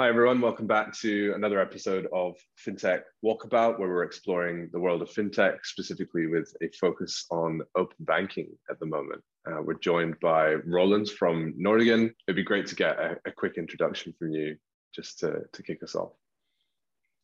[0.00, 0.40] Hi, everyone.
[0.40, 5.56] Welcome back to another episode of FinTech Walkabout, where we're exploring the world of FinTech,
[5.64, 9.20] specifically with a focus on open banking at the moment.
[9.44, 12.12] Uh, we're joined by Roland from Nordigen.
[12.28, 14.56] It'd be great to get a, a quick introduction from you
[14.94, 16.12] just to, to kick us off.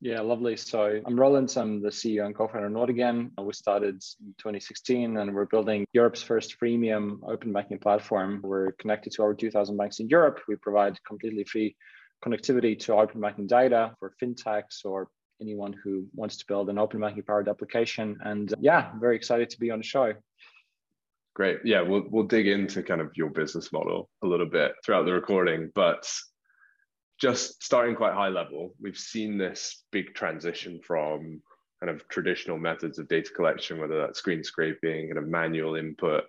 [0.00, 0.56] Yeah, lovely.
[0.56, 1.54] So I'm Roland.
[1.56, 3.30] I'm the CEO and co-founder of Nordigen.
[3.40, 8.40] We started in 2016 and we're building Europe's first freemium open banking platform.
[8.42, 10.40] We're connected to over 2,000 banks in Europe.
[10.48, 11.76] We provide completely free
[12.22, 15.08] connectivity to open banking data for fintechs or
[15.40, 18.18] anyone who wants to build an open banking powered application.
[18.22, 20.12] And uh, yeah, very excited to be on the show.
[21.34, 21.58] Great.
[21.64, 25.12] Yeah, we'll we'll dig into kind of your business model a little bit throughout the
[25.12, 26.08] recording, but
[27.20, 31.40] just starting quite high level, we've seen this big transition from
[31.80, 36.24] kind of traditional methods of data collection, whether that's screen scraping, kind of manual input,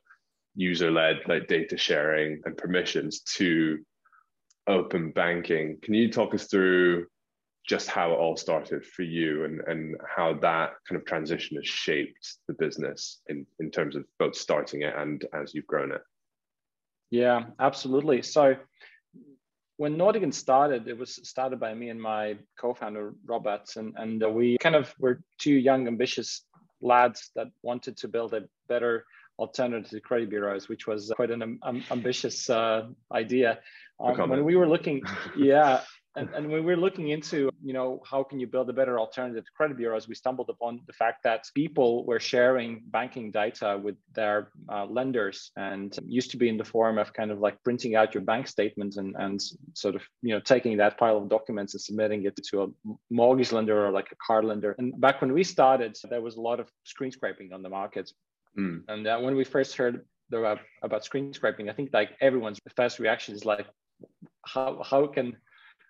[0.56, 3.80] user-led like data sharing and permissions to
[4.68, 5.78] open banking.
[5.82, 7.08] Can you talk us through
[7.68, 11.68] just how it all started for you and, and how that kind of transition has
[11.68, 16.02] shaped the business in, in terms of both starting it and as you've grown it?
[17.10, 18.22] Yeah, absolutely.
[18.22, 18.56] So
[19.78, 24.58] when Nordigen started, it was started by me and my co-founder Robert, and and we
[24.60, 26.44] kind of were two young, ambitious
[26.82, 29.06] lads that wanted to build a better
[29.38, 33.60] alternative to credit bureaus, which was quite an um, ambitious uh, idea.
[34.00, 35.02] Um, when we were looking,
[35.38, 35.82] yeah,
[36.18, 38.98] and, and when we were looking into, you know, how can you build a better
[39.00, 43.80] alternative to credit bureaus, we stumbled upon the fact that people were sharing banking data
[43.82, 47.62] with their uh, lenders and used to be in the form of kind of like
[47.64, 49.42] printing out your bank statement and, and
[49.74, 52.68] sort of, you know, taking that pile of documents and submitting it to a
[53.10, 54.74] mortgage lender or like a car lender.
[54.78, 58.10] And back when we started, there was a lot of screen scraping on the market.
[58.58, 58.84] Mm.
[58.88, 63.00] And uh, when we first heard about, about screen scraping, I think like everyone's first
[63.00, 63.68] reaction is like,
[64.46, 65.38] how, how can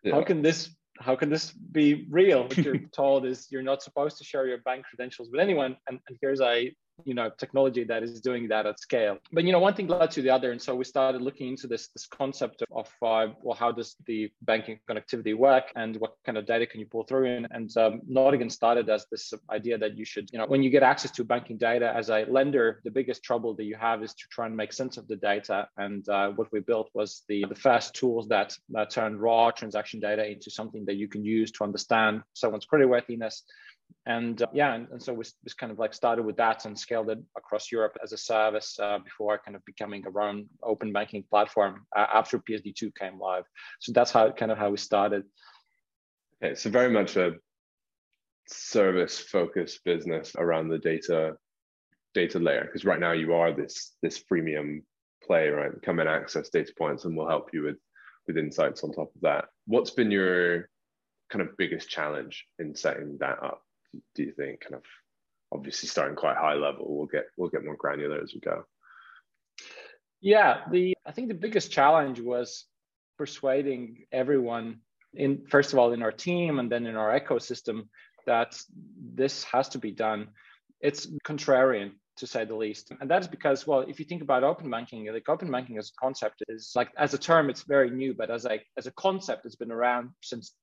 [0.03, 0.13] yeah.
[0.13, 2.43] how can this how can this be real?
[2.43, 5.99] What you're told is you're not supposed to share your bank credentials with anyone, and,
[6.07, 6.73] and here's a
[7.03, 9.17] you know technology that is doing that at scale.
[9.31, 10.51] But you know one thing led to the other.
[10.51, 14.31] And so we started looking into this this concept of uh, well how does the
[14.41, 15.71] banking connectivity work?
[15.75, 17.27] And what kind of data can you pull through?
[17.27, 20.69] And, and um, Nordigen started as this idea that you should you know when you
[20.69, 24.13] get access to banking data as a lender the biggest trouble that you have is
[24.13, 25.67] to try and make sense of the data.
[25.77, 29.99] And uh, what we built was the the first tools that, that turn raw transaction
[29.99, 33.41] data into something that you can use to understand someone's creditworthiness
[34.05, 36.77] and uh, yeah and, and, so we, we kind of like started with that and
[36.77, 40.91] scaled it across europe as a service uh, before kind of becoming our own open
[40.93, 43.43] banking platform uh, after psd2 came live.
[43.79, 45.23] So that's how kind of how we started.
[46.43, 47.33] Okay so very much a
[48.47, 51.35] service focused business around the data
[52.13, 54.83] data layer because right now you are this this freemium
[55.23, 55.71] play right?
[55.83, 57.77] Come and access data points and we'll help you with
[58.27, 59.45] with insights on top of that.
[59.65, 60.69] What's been your
[61.31, 63.64] kind of biggest challenge in setting that up
[64.15, 64.61] do you think?
[64.61, 64.83] Kind of
[65.51, 66.85] obviously starting quite high level.
[66.87, 68.65] We'll get we'll get more granular as we go.
[70.21, 72.65] Yeah, the I think the biggest challenge was
[73.17, 74.79] persuading everyone
[75.13, 77.87] in first of all in our team and then in our ecosystem
[78.25, 78.59] that
[79.13, 80.29] this has to be done.
[80.81, 82.91] It's contrarian to say the least.
[82.99, 85.89] And that is because, well, if you think about open banking, like open banking as
[85.89, 88.91] a concept is like as a term, it's very new, but as a as a
[88.91, 90.53] concept, it's been around since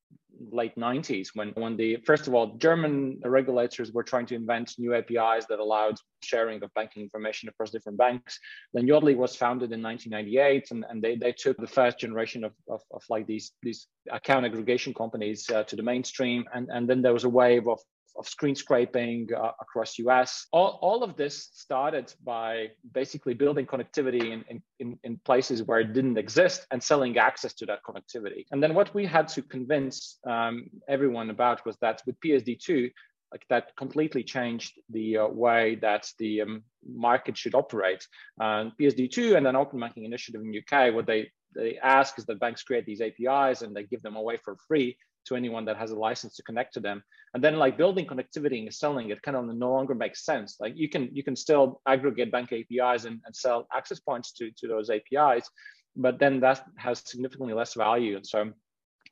[0.51, 4.95] late 90s when when the first of all German regulators were trying to invent new
[4.95, 8.39] APIs that allowed sharing of banking information across different banks.
[8.73, 12.53] Then Yodlee was founded in 1998, and, and they, they took the first generation of,
[12.69, 17.03] of, of like these these account aggregation companies uh, to the mainstream, and and then
[17.03, 17.81] there was a wave of
[18.17, 20.47] of screen scraping uh, across US.
[20.53, 25.93] All, all of this started by basically building connectivity in, in, in places where it
[25.93, 28.45] didn't exist and selling access to that connectivity.
[28.51, 32.91] And then what we had to convince um, everyone about was that with PSD2,
[33.33, 38.07] like that completely changed the uh, way that the um, market should operate.
[38.39, 42.41] Uh, PSD2 and then Open Banking Initiative in UK, what they they ask is that
[42.41, 45.91] banks create these APIs and they give them away for free to anyone that has
[45.91, 47.03] a license to connect to them.
[47.35, 50.57] And then like building connectivity and selling it kind of no longer makes sense.
[50.61, 54.51] Like you can you can still aggregate bank APIs and, and sell access points to,
[54.59, 55.49] to those APIs,
[55.97, 58.17] but then that has significantly less value.
[58.17, 58.53] And so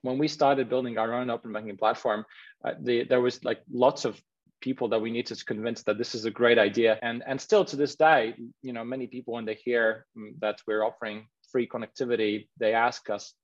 [0.03, 2.25] when we started building our own open banking platform,
[2.65, 4.21] uh, the, there was like lots of
[4.61, 6.99] people that we need to convince that this is a great idea.
[7.03, 10.61] And, and still to this day, you know, many people when they hear mm, that
[10.67, 13.35] we're offering free connectivity, they ask us,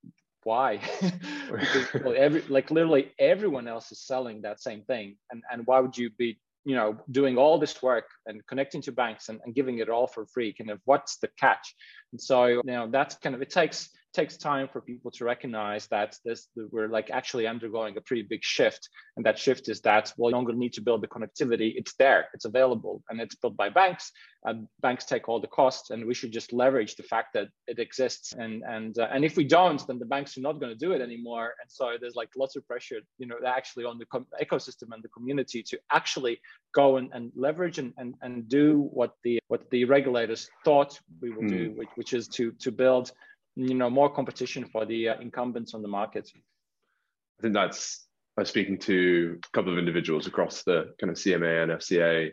[0.47, 0.81] why?
[1.51, 5.79] Because well, every like literally everyone else is selling that same thing and and why
[5.81, 9.55] would you be you know doing all this work and connecting to banks and, and
[9.55, 10.53] giving it all for free?
[10.53, 11.75] Kind of what's the catch?
[12.13, 15.87] And so you know that's kind of it takes takes time for people to recognize
[15.89, 20.11] that this we're like actually undergoing a pretty big shift and that shift is that
[20.17, 23.55] we no longer need to build the connectivity it's there it's available and it's built
[23.59, 24.11] by banks
[24.45, 27.79] and banks take all the costs and we should just leverage the fact that it
[27.79, 30.85] exists and and uh, and if we don't then the banks are not going to
[30.87, 34.07] do it anymore and so there's like lots of pressure you know actually on the
[34.07, 36.39] com- ecosystem and the community to actually
[36.75, 41.31] go and, and leverage and, and and do what the what the regulators thought we
[41.31, 41.57] would mm.
[41.59, 41.79] do hmm.
[41.79, 43.13] which, which is to to build
[43.57, 46.31] you know more competition for the uh, incumbents on the market.
[46.35, 48.07] I think that's
[48.39, 52.31] i was speaking to a couple of individuals across the kind of cma and fca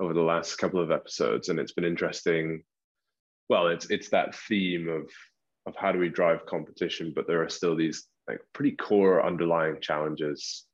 [0.00, 2.62] over the last couple of episodes and it's been interesting.
[3.48, 5.10] Well it's it's that theme of
[5.66, 9.80] of how do we drive competition but there are still these like pretty core underlying
[9.80, 10.66] challenges.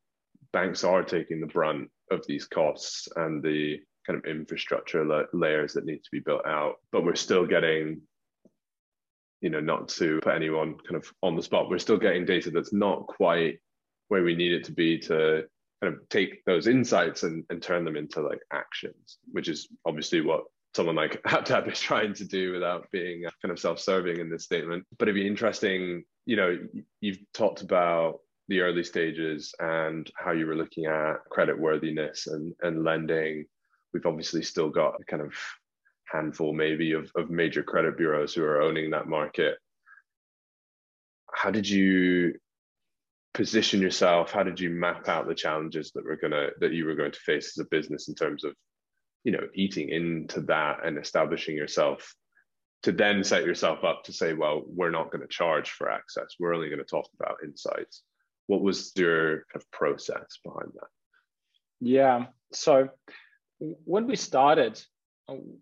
[0.53, 5.73] Banks are taking the brunt of these costs and the kind of infrastructure la- layers
[5.73, 8.01] that need to be built out but we're still getting
[9.45, 12.51] you know, not to put anyone kind of on the spot, we're still getting data
[12.51, 13.59] that's not quite
[14.09, 15.45] where we need it to be to
[15.83, 20.23] kind of take those insights and, and turn them into like actions, which is obviously
[20.23, 20.45] what
[20.75, 24.45] someone like HapTap is trying to do without being uh, kind of self-serving in this
[24.45, 24.87] statement.
[24.99, 26.59] But it'd be interesting, you know,
[27.03, 32.55] you've talked about the early stages and how you were looking at credit worthiness and,
[32.63, 33.45] and lending.
[33.93, 35.35] We've obviously still got kind of
[36.11, 39.57] handful maybe of, of major credit bureaus who are owning that market.
[41.33, 42.35] How did you
[43.33, 44.31] position yourself?
[44.31, 47.21] How did you map out the challenges that were gonna that you were going to
[47.21, 48.55] face as a business in terms of
[49.25, 52.15] you know eating into that and establishing yourself
[52.85, 56.37] to then set yourself up to say well we're not going to charge for access.
[56.39, 58.03] We're only going to talk about insights.
[58.47, 60.89] What was your kind of process behind that?
[61.81, 62.27] Yeah.
[62.53, 62.91] So
[63.59, 64.81] when we started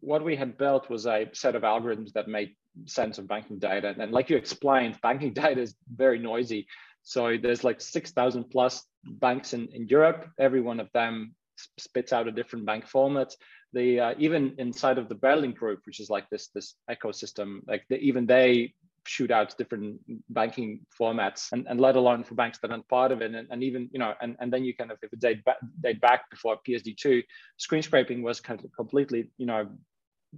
[0.01, 2.55] what we had built was a set of algorithms that made
[2.87, 3.95] sense of banking data.
[3.99, 6.67] And like you explained, banking data is very noisy.
[7.03, 10.29] So there's like 6,000 plus banks in, in Europe.
[10.39, 11.35] Every one of them
[11.79, 13.35] spits out a different bank format.
[13.73, 17.85] The uh, even inside of the Berlin group, which is like this this ecosystem, like
[17.89, 18.75] the, even they
[19.07, 20.01] shoot out different
[20.31, 23.35] banking formats and, and let alone for banks that aren't part of it.
[23.35, 25.57] And, and even you know and, and then you kind of if it date back,
[25.81, 27.23] date back before psd2
[27.57, 29.69] screen scraping was kind of completely you know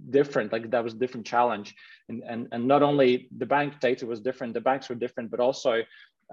[0.09, 0.51] different.
[0.51, 1.73] Like that was a different challenge.
[2.09, 5.39] And, and and not only the bank data was different the banks were different but
[5.39, 5.81] also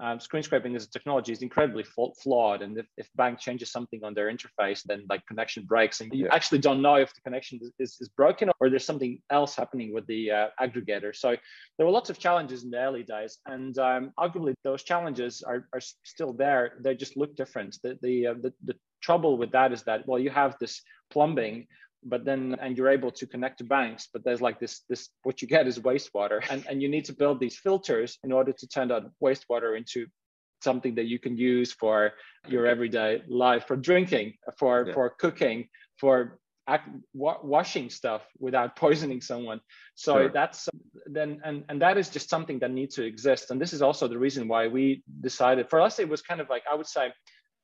[0.01, 2.61] um, screen scraping as a technology is incredibly flawed.
[2.61, 6.25] And if, if bank changes something on their interface, then like connection breaks and you
[6.25, 6.35] yeah.
[6.35, 10.05] actually don't know if the connection is, is, broken or there's something else happening with
[10.07, 11.15] the uh, aggregator.
[11.15, 11.35] So
[11.77, 13.37] there were lots of challenges in the early days.
[13.45, 16.73] And um, arguably those challenges are, are still there.
[16.81, 17.77] They just look different.
[17.83, 20.81] The, the, uh, the, the trouble with that is that, well, you have this
[21.11, 21.67] plumbing
[22.05, 25.41] but then and you're able to connect to banks but there's like this this what
[25.41, 28.67] you get is wastewater and, and you need to build these filters in order to
[28.67, 30.05] turn that wastewater into
[30.61, 32.11] something that you can use for
[32.47, 34.93] your everyday life for drinking for yeah.
[34.93, 35.67] for cooking
[35.97, 39.59] for act, wa- washing stuff without poisoning someone
[39.95, 40.29] so sure.
[40.29, 40.69] that's
[41.05, 44.07] then and and that is just something that needs to exist and this is also
[44.07, 47.11] the reason why we decided for us it was kind of like i would say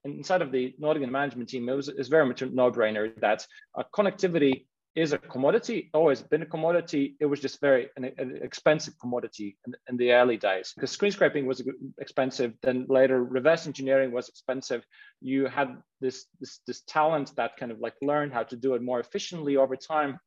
[0.04, 3.46] inside of the Nordigen management team, it was it's very much a no-brainer that
[3.78, 4.66] uh, connectivity
[4.96, 7.16] is a commodity, always been a commodity.
[7.20, 11.12] It was just very an, an expensive commodity in, in, the early days because screen
[11.12, 11.62] scraping was
[12.00, 12.54] expensive.
[12.62, 14.84] Then later, reverse engineering was expensive.
[15.22, 18.82] You had this this this talent that kind of like learned how to do it
[18.82, 20.20] more efficiently over time.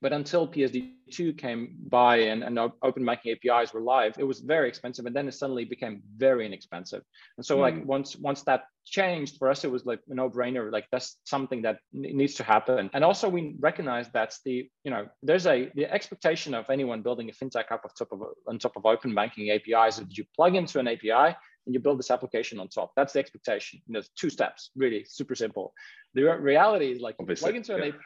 [0.00, 4.68] But until PSD2 came by and, and open banking APIs were live, it was very
[4.68, 5.06] expensive.
[5.06, 7.02] And then it suddenly became very inexpensive.
[7.36, 7.60] And so mm.
[7.60, 10.72] like once once that changed for us, it was like a no-brainer.
[10.72, 12.90] Like that's something that needs to happen.
[12.94, 17.28] And also we recognize that's the, you know, there's a the expectation of anyone building
[17.28, 20.56] a fintech app on top of on top of open banking APIs that you plug
[20.56, 22.92] into an API and you build this application on top.
[22.96, 23.80] That's the expectation.
[23.86, 25.72] And there's two steps, really super simple.
[26.14, 27.98] The reality is like plug into an API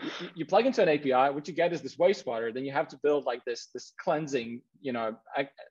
[0.00, 2.52] you, you, plug into an API, what you get is this wastewater.
[2.52, 5.16] Then you have to build like this this cleansing, you know,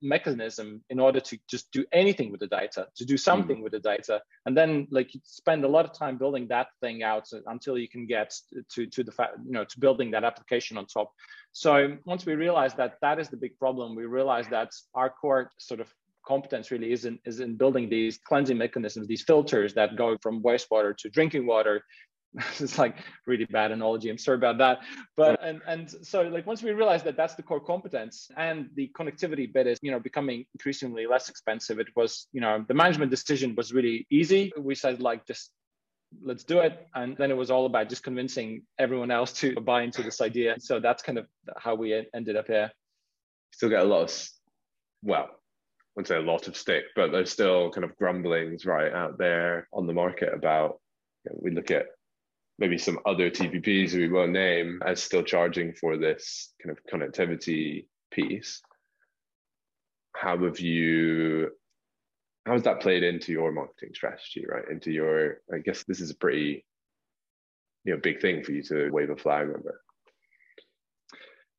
[0.02, 3.74] mechanism in order to just do anything with the data, to do something mm with
[3.74, 7.28] the data, and then like you spend a lot of time building that thing out
[7.48, 8.34] until you can get
[8.74, 11.12] to to the fact, you know, to building that application on top.
[11.52, 15.52] So once we realized that that is the big problem, we realized that our core
[15.58, 15.94] sort of
[16.26, 20.42] competence really is in, is in building these cleansing mechanisms, these filters that go from
[20.44, 21.84] wastewater to drinking water
[22.60, 22.96] it's like
[23.28, 24.80] really bad analogy i'm sorry about that.
[25.18, 28.90] But and and so like once we realized that that's the core competence and the
[28.98, 33.12] connectivity bit is you know becoming increasingly less expensive it was you know the management
[33.12, 34.52] decision was really easy.
[34.58, 35.52] We said like just
[36.24, 36.88] let's do it.
[36.96, 40.56] And then it was all about just convincing everyone else to buy into this idea.
[40.60, 42.72] So that's kind of how we ended up here.
[43.54, 44.30] Still get a lot of
[45.04, 48.94] well, I wouldn't say a lot of stick, but there's still kind of grumblings right
[48.94, 50.80] out there on the market about.
[51.26, 51.88] You know, we look at
[52.62, 57.88] maybe some other TPPs we won't name as still charging for this kind of connectivity
[58.12, 58.62] piece.
[60.16, 61.50] How have you
[62.46, 64.64] how has that played into your marketing strategy, right?
[64.70, 66.64] Into your I guess this is a pretty
[67.84, 69.82] you know big thing for you to wave a flag over.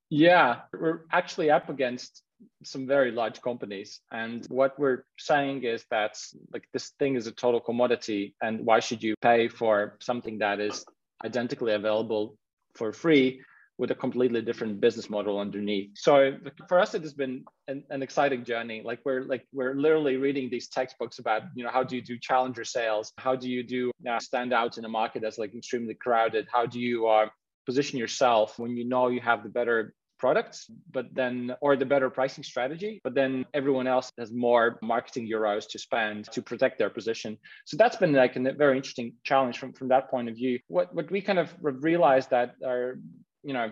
[0.09, 2.23] Yeah, we're actually up against
[2.65, 4.01] some very large companies.
[4.11, 6.17] And what we're saying is that
[6.53, 8.35] like this thing is a total commodity.
[8.43, 10.85] And why should you pay for something that is
[11.25, 12.37] identically available
[12.75, 13.43] for free
[13.79, 15.91] with a completely different business model underneath.
[15.95, 16.37] So
[16.69, 18.83] for us, it has been an, an, exciting journey.
[18.85, 22.19] Like we're like we're literally reading these textbooks about you know how do you do
[22.19, 23.13] challenger sales?
[23.19, 26.47] How do you do uh, stand out in a market that's like extremely crowded?
[26.53, 27.27] How do you uh,
[27.67, 32.09] position yourself when you know you have the better products, but then, or the better
[32.09, 36.93] pricing strategy, but then everyone else has more marketing euros to spend to protect their
[36.99, 37.31] position.
[37.69, 40.55] So that's been like a very interesting challenge from, from that point of view.
[40.69, 41.49] What, what we kind of
[41.91, 43.01] realized that are,
[43.43, 43.69] you know,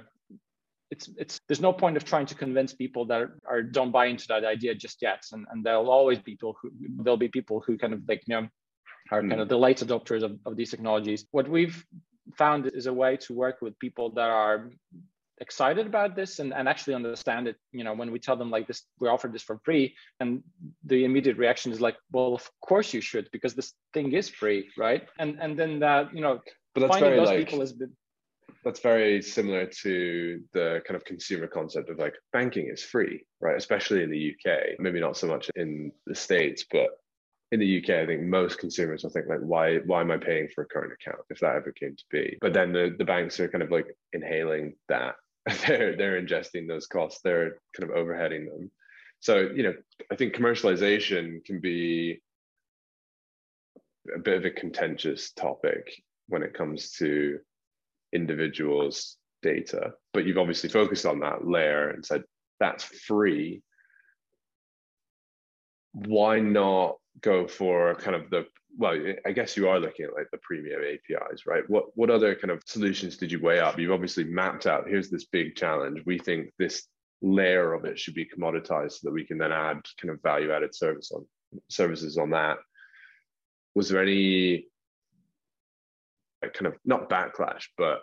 [0.94, 4.06] it's it's there's no point of trying to convince people that are, are don't buy
[4.12, 6.68] into that idea just yet and, and there'll always be people who
[7.02, 8.44] there'll be people who kind of like you know
[9.12, 11.78] are kind of the late adopters of, of these technologies what we've
[12.42, 14.56] found is a way to work with people that are
[15.40, 18.66] excited about this and, and actually understand it you know when we tell them like
[18.66, 20.42] this we offer this for free and
[20.84, 24.68] the immediate reaction is like well of course you should because this thing is free
[24.76, 25.08] right?
[25.18, 26.40] And and then that you know
[26.74, 27.92] but that's very like, people has been
[28.64, 33.56] that's very similar to the kind of consumer concept of like banking is free right?
[33.56, 36.90] Especially in the uk maybe not so much in the states but
[37.52, 40.48] in the UK, I think most consumers will think like, why why am I paying
[40.54, 42.38] for a current account if that ever came to be?
[42.40, 45.16] But then the, the banks are kind of like inhaling that
[45.66, 47.20] they're they're ingesting those costs.
[47.22, 48.70] They're kind of overheading them.
[49.20, 49.74] So you know
[50.10, 52.22] i think commercialization can be
[54.14, 57.38] a bit of a contentious topic when it comes to
[58.14, 62.24] individuals data but you've obviously focused on that layer and said
[62.60, 63.62] that's free.
[65.92, 68.46] Why not go for kind of the
[68.76, 71.68] well, I guess you are looking at like the premium APIs, right?
[71.68, 73.78] What what other kind of solutions did you weigh up?
[73.78, 74.88] You've obviously mapped out.
[74.88, 76.02] Here's this big challenge.
[76.06, 76.86] We think this
[77.22, 80.52] layer of it should be commoditized so that we can then add kind of value
[80.52, 81.26] added service on
[81.68, 82.58] services on that.
[83.74, 84.66] Was there any
[86.42, 88.00] kind of not backlash, but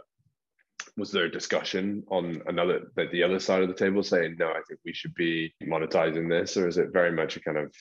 [0.95, 4.49] was there a discussion on another that the other side of the table saying no,
[4.49, 7.73] I think we should be monetizing this, or is it very much a kind of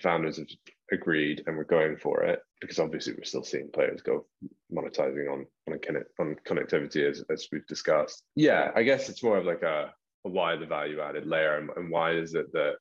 [0.00, 0.46] founders have
[0.92, 4.26] agreed and we're going for it because obviously we're still seeing players go
[4.72, 5.78] monetizing on on,
[6.20, 8.22] on connectivity as, as we've discussed.
[8.36, 9.92] Yeah i guess it's more of like a,
[10.24, 12.74] a why the value added layer and, and why is it that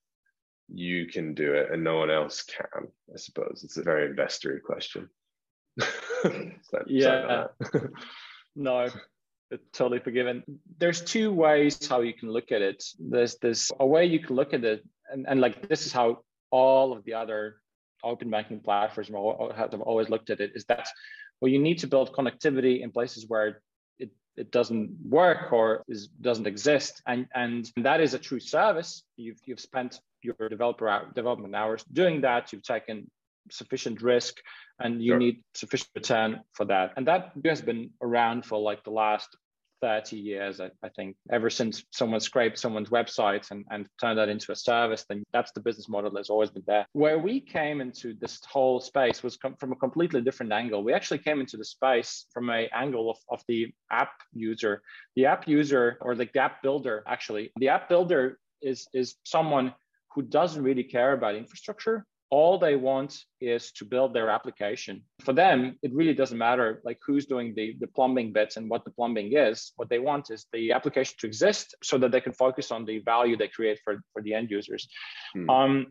[0.74, 3.62] you can do it and no one else can i suppose.
[3.64, 5.10] It's a very investory question.
[6.24, 7.48] So, yeah.
[7.64, 7.80] Uh,
[8.56, 8.88] no
[9.74, 10.44] totally forgiven.
[10.78, 12.84] There's two ways how you can look at it.
[13.00, 16.20] There's this a way you can look at it and, and like this is how
[16.52, 17.58] all of the other
[18.04, 19.10] open banking platforms
[19.56, 20.88] have always looked at it is that
[21.40, 23.62] well you need to build connectivity in places where
[24.00, 27.02] it, it doesn't work or is, doesn't exist.
[27.08, 29.04] And and that is a true service.
[29.18, 32.52] You've you've spent your developer out, development hours doing that.
[32.52, 33.10] You've taken
[33.52, 34.36] sufficient risk
[34.80, 35.20] and you sure.
[35.20, 36.94] need sufficient return for that.
[36.96, 39.36] And that has been around for like the last
[39.82, 44.30] 30 years, I, I, think, ever since someone scraped someone's website and, and turned that
[44.30, 46.86] into a service, then that's the business model that's always been there.
[46.94, 50.84] Where we came into this whole space was com- from a completely different angle.
[50.84, 54.82] We actually came into the space from a angle of, of the app user.
[55.16, 59.74] The app user or the app builder, actually, the app builder is, is someone
[60.14, 65.04] who doesn't really care about infrastructure all they want is to build their application.
[65.22, 68.86] For them it really doesn't matter like who's doing the, the plumbing bits and what
[68.86, 69.74] the plumbing is.
[69.76, 73.00] What they want is the application to exist so that they can focus on the
[73.00, 74.88] value they create for, for the end users.
[75.34, 75.50] Hmm.
[75.50, 75.88] um,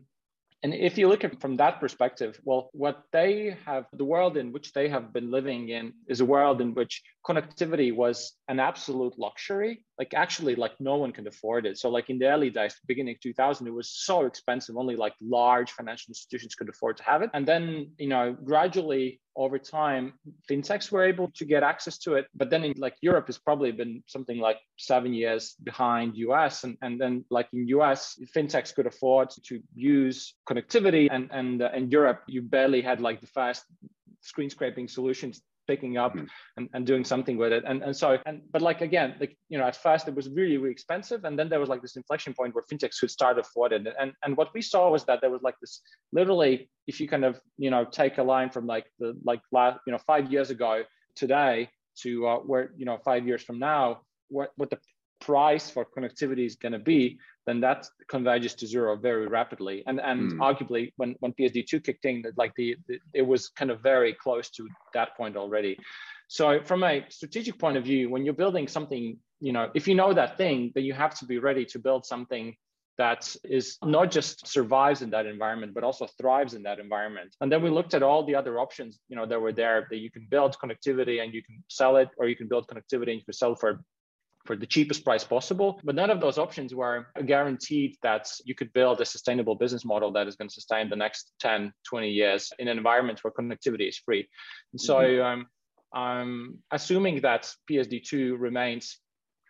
[0.63, 4.51] and if you look at from that perspective, well, what they have, the world in
[4.51, 9.17] which they have been living in is a world in which connectivity was an absolute
[9.17, 9.83] luxury.
[9.97, 11.79] Like actually, like no one can afford it.
[11.79, 14.77] So like in the early days, beginning 2000, it was so expensive.
[14.77, 17.29] Only like large financial institutions could afford to have it.
[17.33, 20.13] And then, you know, gradually over time,
[20.49, 22.27] fintechs were able to get access to it.
[22.35, 26.63] But then in like Europe has probably been something like seven years behind US.
[26.63, 31.07] And, and then like in US, fintechs could afford to use connectivity.
[31.11, 33.63] And, and uh, in Europe, you barely had like the fast
[34.21, 35.41] screen scraping solutions
[35.71, 36.27] picking up mm.
[36.57, 37.63] and, and doing something with it.
[37.69, 40.57] And and so and but like again, like you know, at first it was really,
[40.61, 41.21] really expensive.
[41.27, 43.83] And then there was like this inflection point where fintechs could start afford it.
[44.01, 45.73] And and what we saw was that there was like this
[46.19, 46.53] literally,
[46.91, 47.33] if you kind of,
[47.65, 50.73] you know, take a line from like the like last, you know, five years ago
[51.21, 51.69] today
[52.01, 53.85] to uh, where, you know, five years from now,
[54.35, 54.79] what what the
[55.21, 59.83] price for connectivity is going to be, then that converges to zero very rapidly.
[59.87, 60.37] And and mm.
[60.39, 64.49] arguably, when when PSD2 kicked in, like the, the, it was kind of very close
[64.51, 65.77] to that point already.
[66.27, 69.95] So from a strategic point of view, when you're building something, you know, if you
[69.95, 72.55] know that thing, then you have to be ready to build something
[72.97, 77.51] that is not just survives in that environment but also thrives in that environment and
[77.51, 80.11] then we looked at all the other options you know that were there that you
[80.11, 83.23] can build connectivity and you can sell it or you can build connectivity and you
[83.23, 83.81] can sell for
[84.45, 85.79] for the cheapest price possible.
[85.83, 90.11] But none of those options were guaranteed that you could build a sustainable business model
[90.13, 93.87] that is going to sustain the next 10, 20 years in an environment where connectivity
[93.87, 94.27] is free.
[94.73, 95.25] And so mm-hmm.
[95.25, 95.47] um,
[95.93, 98.97] I'm assuming that PSD2 remains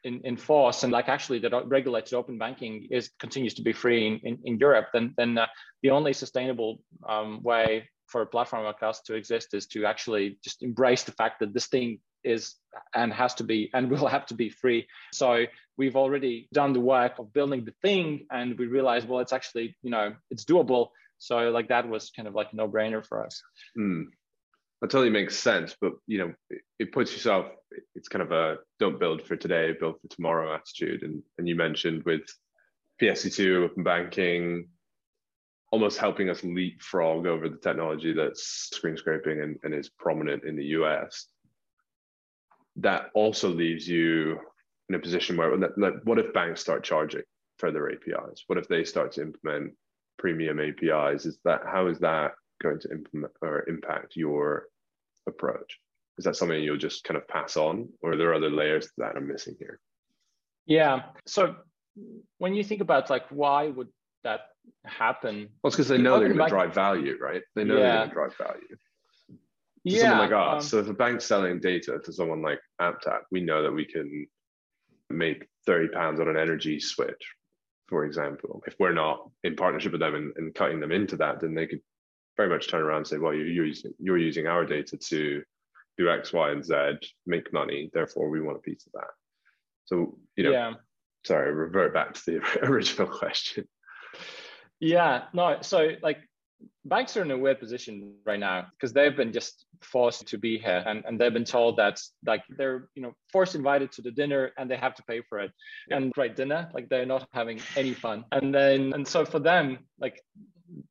[0.04, 4.08] in, in force and like actually that regulated open banking is continues to be free
[4.08, 5.46] in, in, in Europe, then, then uh,
[5.84, 10.38] the only sustainable um, way for a platform like us to exist is to actually
[10.44, 12.56] just embrace the fact that this thing is
[12.94, 14.88] and has to be and will have to be free.
[15.14, 15.46] So
[15.78, 19.76] we've already done the work of building the thing and we realized, well, it's actually,
[19.82, 20.90] you know, it's doable.
[21.18, 23.42] So like that was kind of like a no brainer for us.
[23.78, 24.06] Mm.
[24.82, 27.46] That totally makes sense, but you know, it, it puts yourself.
[27.94, 31.04] It's kind of a don't build for today, build for tomorrow attitude.
[31.04, 32.24] And and you mentioned with
[33.00, 34.70] PSD2, open banking,
[35.72, 40.56] almost helping us leapfrog over the technology that's screen scraping and, and is prominent in
[40.56, 41.28] the US
[42.78, 44.40] that also leaves you
[44.90, 47.24] in a position where like, what if banks start charging
[47.58, 49.74] for their apis what if they start to implement
[50.18, 54.68] premium apis is that how is that going to implement or impact your
[55.28, 55.80] approach?
[56.18, 59.16] Is that something you'll just kind of pass on or are there other layers that
[59.16, 59.80] i'm missing here?
[60.66, 61.04] Yeah.
[61.26, 61.56] So
[62.38, 63.88] when you think about like why would
[64.24, 64.42] that
[64.86, 67.82] happen well it's because they know they're going to drive value right they know yeah.
[67.82, 68.78] they're going to drive value to
[69.84, 70.64] yeah, someone like us.
[70.64, 73.86] Um, so if a bank's selling data to someone like AppTap, we know that we
[73.86, 74.28] can
[75.10, 77.36] make 30 pounds on an energy switch,
[77.88, 78.62] for example.
[78.68, 81.68] If we're not in partnership with them and, and cutting them into that, then they
[81.68, 81.82] could
[82.38, 85.44] very much turn around and say, well, you're using, you're using our data to
[85.98, 87.90] do X, Y, and Z, make money.
[87.94, 89.10] Therefore, we want a piece of that.
[89.86, 90.74] So, you know, yeah.
[91.26, 93.68] sorry, revert back to the original question.
[94.82, 95.60] Yeah, no.
[95.62, 96.18] So, like,
[96.86, 100.58] banks are in a weird position right now because they've been just forced to be
[100.58, 104.12] here and, and they've been told that like they're you know forced invited to the
[104.12, 105.52] dinner and they have to pay for it.
[105.90, 108.26] And right dinner like they're not having any fun.
[108.32, 110.22] And then and so for them like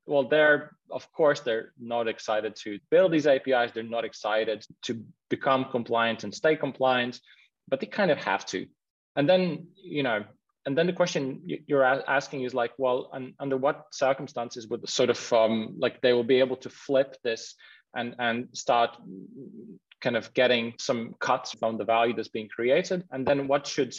[0.05, 5.03] well they're of course they're not excited to build these apis they're not excited to
[5.29, 7.19] become compliant and stay compliant
[7.67, 8.65] but they kind of have to.
[9.15, 10.23] And then you know
[10.65, 15.33] and then the question you're asking is like, well, under what circumstances would sort of
[15.33, 17.55] um, like they will be able to flip this
[17.95, 18.95] and and start
[20.01, 23.93] kind of getting some cuts from the value that's being created, and then what should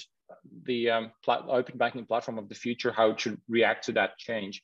[0.64, 4.62] the um, open banking platform of the future how it should react to that change?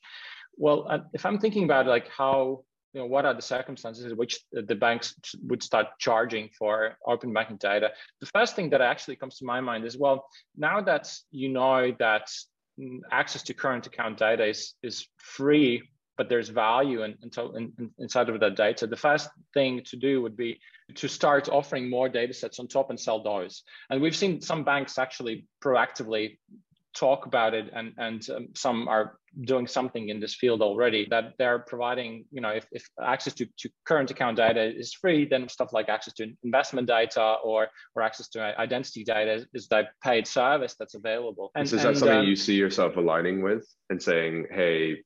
[0.55, 4.17] Well, uh, if I'm thinking about like how you know, what are the circumstances in
[4.17, 7.91] which the banks would start charging for open banking data?
[8.19, 10.25] The first thing that actually comes to my mind is, well,
[10.57, 12.31] now that you know that
[12.79, 15.83] mm, access to current account data is, is free,
[16.17, 20.21] but there's value in, in, in, inside of that data, the first thing to do
[20.21, 20.59] would be
[20.95, 23.63] to start offering more data sets on top and sell those.
[23.89, 26.37] And we've seen some banks actually proactively
[26.95, 31.33] talk about it and and um, some are doing something in this field already that
[31.37, 35.47] they're providing you know if, if access to, to current account data is free then
[35.47, 40.25] stuff like access to investment data or or access to identity data is that paid
[40.25, 41.51] service that's available.
[41.55, 44.97] And, so is that and, something um, you see yourself aligning with and saying hey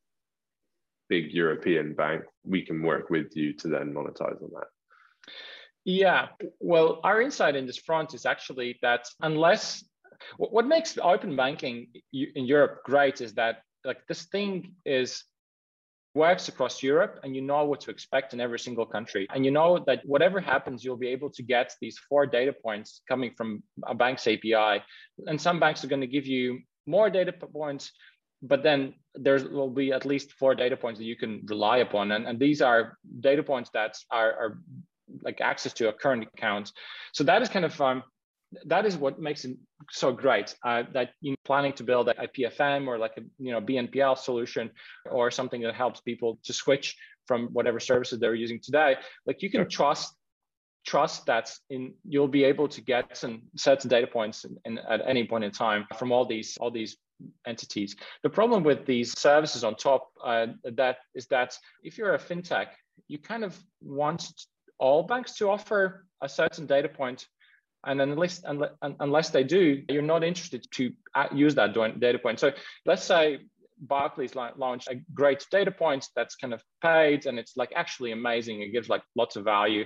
[1.10, 4.68] big european bank we can work with you to then monetize on that
[5.86, 6.28] yeah,
[6.60, 9.84] well, our insight in this front is actually that unless
[10.38, 15.24] what makes open banking in Europe great is that like this thing is
[16.16, 19.28] works across Europe and you know what to expect in every single country.
[19.34, 23.02] And you know that whatever happens, you'll be able to get these four data points
[23.08, 24.84] coming from a bank's API.
[25.26, 27.92] And some banks are going to give you more data points,
[28.44, 32.12] but then there will be at least four data points that you can rely upon.
[32.12, 34.60] And, and these are data points that are, are
[35.24, 36.72] like access to a current account.
[37.14, 38.04] So that is kind of um,
[38.66, 39.58] that is what makes it
[39.92, 43.52] so great uh, that you are planning to build a PFM or like a you
[43.52, 44.72] know BNPL solution
[45.10, 48.96] or something that helps people to switch from whatever services they're using today.
[49.26, 49.70] Like you can sure.
[49.70, 50.16] trust
[50.86, 55.02] trust that in you'll be able to get some certain data points in, in, at
[55.08, 56.98] any point in time from all these all these
[57.48, 57.96] entities.
[58.24, 62.68] The problem with these services on top uh, that is that if you're a fintech,
[63.08, 64.32] you kind of want
[64.80, 67.28] all banks to offer a certain data point
[67.86, 68.44] and unless
[69.00, 72.40] unless they do, you're not interested to uh, use that data point.
[72.40, 72.52] So
[72.86, 73.40] let's say
[73.80, 78.62] Barclays launched a great data point that's kind of paid and it's like actually amazing.
[78.62, 79.86] It gives like lots of value.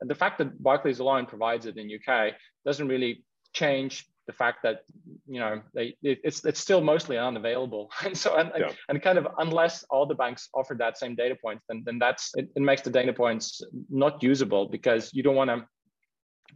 [0.00, 2.34] And the fact that Barclays alone provides it in UK
[2.64, 4.82] doesn't really change the fact that
[5.26, 8.70] you know they it's it's still mostly unavailable and so and, yeah.
[8.90, 12.30] and kind of unless all the banks offer that same data point then then that's
[12.34, 15.66] it, it makes the data points not usable because you don't want to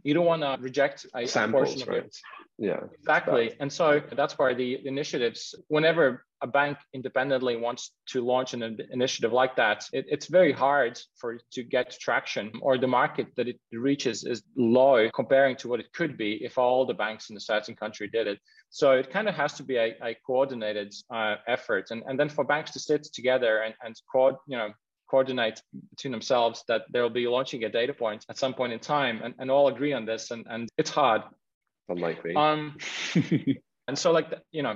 [0.03, 2.05] you don't want to reject a, Samples, portion of right?
[2.05, 2.17] it.
[2.57, 2.81] Yeah.
[2.99, 3.53] Exactly.
[3.59, 9.33] And so that's why the initiatives, whenever a bank independently wants to launch an initiative
[9.33, 13.47] like that, it, it's very hard for it to get traction or the market that
[13.47, 17.33] it reaches is low comparing to what it could be if all the banks in
[17.33, 18.39] the certain country did it.
[18.69, 21.87] So it kind of has to be a, a coordinated uh, effort.
[21.91, 24.69] And, and then for banks to sit together and, and co- you know,
[25.13, 29.21] coordinate between themselves that they'll be launching a data point at some point in time
[29.23, 31.21] and, and all agree on this and, and it's hard.
[31.87, 32.35] Unlikely.
[32.35, 32.75] Um
[33.87, 34.75] and so like you know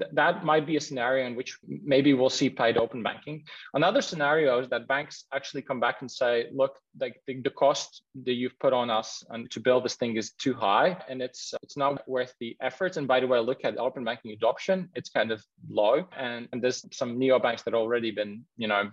[0.00, 1.50] th- that might be a scenario in which
[1.92, 3.44] maybe we'll see paid open banking.
[3.72, 8.02] Another scenario is that banks actually come back and say look like the, the cost
[8.24, 11.54] that you've put on us and to build this thing is too high and it's
[11.62, 12.96] it's not worth the effort.
[12.96, 14.88] And by the way look at open banking adoption.
[14.98, 15.40] It's kind of
[15.80, 18.90] low and, and there's some neo banks that already been you know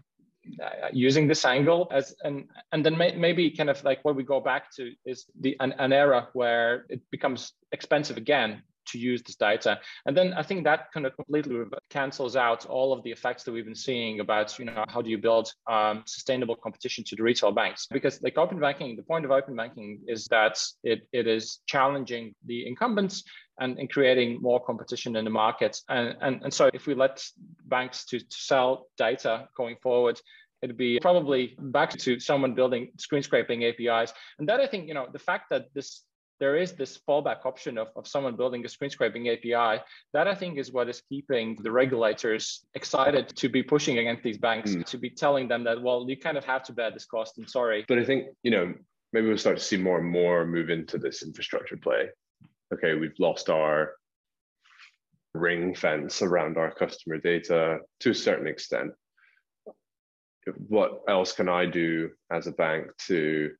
[0.91, 4.39] using this angle as and and then may, maybe kind of like what we go
[4.39, 9.36] back to is the an, an era where it becomes expensive again to use this
[9.36, 9.79] data.
[10.06, 11.58] And then i think that kind of completely
[11.89, 15.10] cancels out all of the effects that we've been seeing about you know how do
[15.10, 17.88] you build um, sustainable competition to the retail banks?
[17.89, 22.36] Because like open banking the point of open banking is that it, it is challenging
[22.45, 23.23] the incumbents
[23.59, 25.79] and, and creating more competition in the market.
[25.89, 27.23] And, and, and so if we let
[27.65, 30.19] banks to, to sell data going forward,
[30.61, 34.13] it'd be probably back to someone building screen scraping APIs.
[34.39, 36.03] And that I think, you know, the fact that this
[36.39, 39.81] there is this fallback option of, of someone building a screen scraping API.
[40.13, 44.37] That I think is what is keeping the regulators excited to be pushing against these
[44.37, 44.83] banks, mm.
[44.85, 47.37] to be telling them that, well, you kind of have to bear this cost.
[47.37, 47.85] And sorry.
[47.87, 48.73] But I think, you know,
[49.13, 52.09] maybe we'll start to see more and more move into this infrastructure play
[52.73, 53.93] okay, we've lost our
[55.33, 58.91] ring fence around our customer data to a certain extent.
[60.67, 63.51] What else can I do as a bank to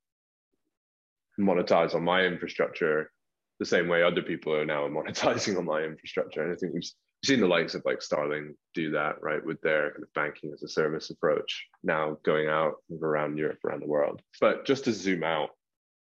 [1.40, 3.10] monetize on my infrastructure
[3.58, 6.42] the same way other people are now monetizing on my infrastructure?
[6.42, 6.90] And I think we've
[7.24, 10.62] seen the likes of like Starling do that, right, with their kind of banking as
[10.62, 14.20] a service approach now going out around Europe, around the world.
[14.40, 15.50] But just to zoom out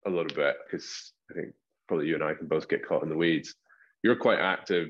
[0.08, 1.54] a little bit, because I think
[1.90, 3.56] probably you and I can both get caught in the weeds.
[4.04, 4.90] You're quite active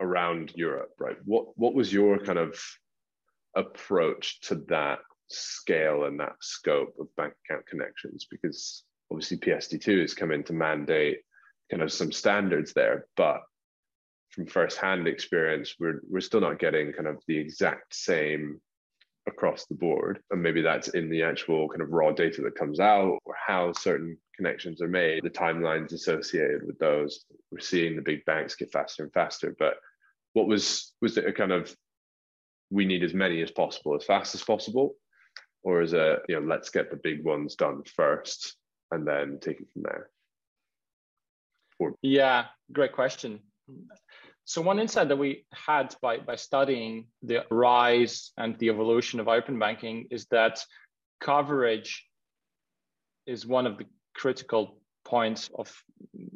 [0.00, 1.16] around Europe, right?
[1.24, 2.60] What what was your kind of
[3.56, 8.26] approach to that scale and that scope of bank account connections?
[8.28, 11.20] Because obviously PSD2 has come in to mandate
[11.70, 13.42] kind of some standards there, but
[14.30, 18.60] from firsthand experience, we're we're still not getting kind of the exact same
[19.28, 20.18] across the board.
[20.32, 23.72] And maybe that's in the actual kind of raw data that comes out or how
[23.72, 27.24] certain connections are made, the timelines associated with those.
[27.50, 29.54] We're seeing the big banks get faster and faster.
[29.56, 29.74] But
[30.32, 31.74] what was was it a kind of
[32.70, 34.94] we need as many as possible, as fast as possible?
[35.62, 38.56] Or is it, you know, let's get the big ones done first
[38.90, 40.10] and then take it from there?
[41.78, 43.40] Or- yeah, great question.
[44.44, 49.28] So one insight that we had by, by studying the rise and the evolution of
[49.28, 50.64] open banking is that
[51.20, 52.04] coverage
[53.26, 55.72] is one of the critical points of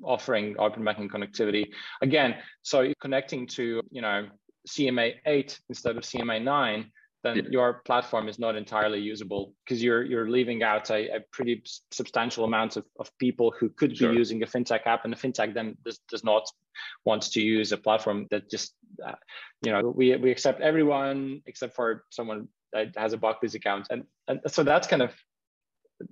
[0.02, 1.66] offering open banking connectivity.
[2.02, 4.28] Again, so you're connecting to you know
[4.68, 6.90] CMA 8 instead of CMA 9
[7.26, 7.42] then yeah.
[7.50, 12.44] your platform is not entirely usable because you're you're leaving out a, a pretty substantial
[12.44, 14.12] amount of, of people who could sure.
[14.12, 16.48] be using a fintech app and the fintech then does, does not
[17.04, 19.14] want to use a platform that just uh,
[19.62, 24.04] you know we, we accept everyone except for someone that has a Barclays account and,
[24.28, 25.12] and so that's kind of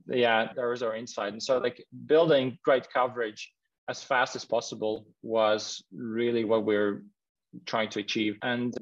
[0.07, 3.53] yeah there was our insight and so like building great coverage
[3.88, 7.03] as fast as possible was really what we're
[7.66, 8.37] trying to achieve.
[8.42, 8.75] And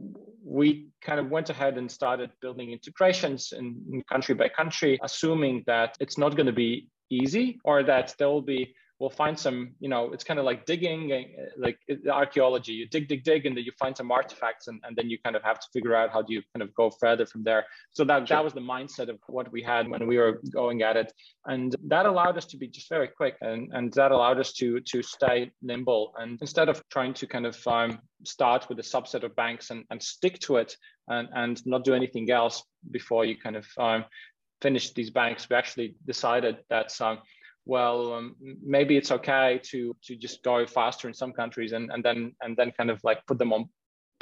[0.44, 5.64] we kind of went ahead and started building integrations in, in country by country, assuming
[5.66, 9.72] that it's not going to be easy or that there will be we'll find some,
[9.80, 11.76] you know, it's kind of like digging, uh, like
[12.08, 12.70] archaeology.
[12.70, 15.34] You dig, dig, dig, and then you find some artifacts, and, and then you kind
[15.34, 17.66] of have to figure out how do you kind of go further from there.
[17.90, 18.36] So that, sure.
[18.36, 21.12] that was the mindset of what we had when we were going at it.
[21.46, 24.78] And that allowed us to be just very quick and, and that allowed us to,
[24.78, 26.14] to stay nimble.
[26.16, 29.84] And instead of trying to kind of um, start with a subset of banks and,
[29.90, 30.76] and stick to it
[31.08, 32.62] and, and not do anything else
[32.92, 34.04] before you kind of um,
[34.60, 37.18] finish these banks, we actually decided that um,
[37.64, 42.02] well um, maybe it's okay to to just go faster in some countries and and
[42.04, 43.68] then and then kind of like put them on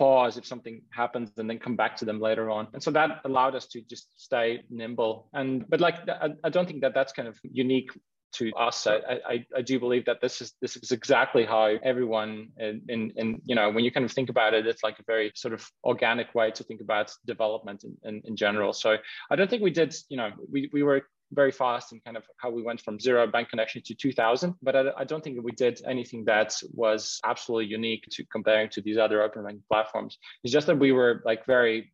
[0.00, 2.66] pause if something happens and then come back to them later on.
[2.72, 5.28] And so that allowed us to just stay nimble.
[5.34, 7.90] And but like i, I don't think that that's kind of unique
[8.32, 8.86] to us.
[8.86, 13.12] I, I, I do believe that this is this is exactly how everyone in, in,
[13.16, 15.52] in you know when you kind of think about it it's like a very sort
[15.52, 18.72] of organic way to think about development in, in, in general.
[18.72, 18.96] So
[19.30, 22.24] i don't think we did you know we, we were very fast and kind of
[22.38, 25.52] how we went from zero bank connection to 2000 but I, I, don't think we
[25.52, 30.18] did anything that was absolutely unique to comparing to these other open banking platforms.
[30.42, 31.92] It's just that we were like very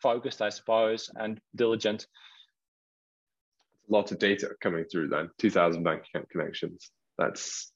[0.00, 2.06] focused i suppose and diligent.
[3.88, 6.90] Lots of data coming through then 2000 bank account connections.
[7.18, 7.72] That's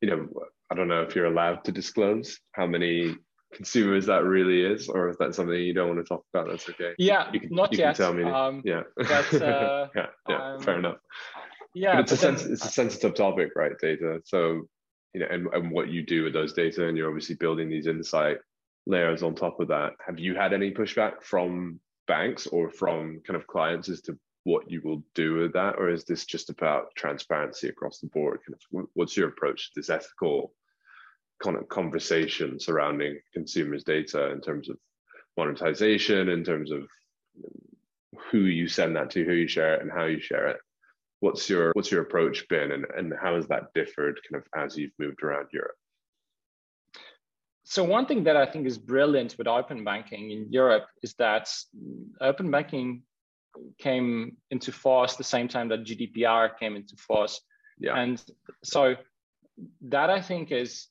[0.00, 0.28] you know
[0.70, 3.16] i don't know if you're allowed to disclose how many
[3.52, 6.68] consumers that really is, or if that's something you don't want to talk about, that's
[6.68, 6.94] okay.
[6.98, 7.96] Yeah, you can, not you yet.
[7.96, 8.24] Can tell me.
[8.24, 8.82] Um, yeah.
[8.96, 10.96] But, uh, yeah, yeah, um, fair enough.
[11.74, 13.72] Yeah, but it's but a then, it's a sensitive topic, right?
[13.80, 14.20] Data.
[14.24, 14.62] So
[15.14, 17.86] you know, and, and what you do with those data, and you're obviously building these
[17.86, 18.38] insight
[18.86, 19.92] layers on top of that.
[20.06, 24.70] Have you had any pushback from banks or from kind of clients as to what
[24.70, 28.40] you will do with that, or is this just about transparency across the board?
[28.46, 30.52] Kind of, what's your approach to this ethical
[31.42, 34.76] kind of conversation surrounding consumers' data in terms of
[35.36, 36.82] monetization, in terms of
[38.30, 40.58] who you send that to, who you share it, and how you share it.
[41.20, 44.76] What's your what's your approach been, and, and how has that differed kind of as
[44.76, 45.76] you've moved around Europe?
[47.64, 51.52] So one thing that I think is brilliant with open banking in Europe is that
[52.20, 53.02] open banking
[53.78, 57.40] came into force the same time that GDPR came into force.
[57.78, 57.98] Yeah.
[57.98, 58.22] And
[58.64, 58.94] so
[59.82, 60.86] that I think is